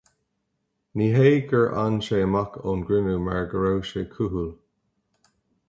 [1.01, 4.53] Ní hé gur fhan sé amach ón gcruinniú mar go raibh sé cúthail.